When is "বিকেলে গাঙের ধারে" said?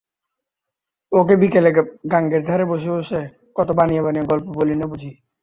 1.41-2.65